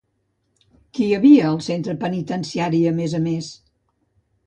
Qui 0.99 1.03
hi 1.09 1.13
havia 1.17 1.45
al 1.51 1.61
centre 1.67 1.97
penitenciari 2.07 2.83
a 2.93 2.99
més 3.01 3.19
a 3.19 3.25
més? 3.31 3.55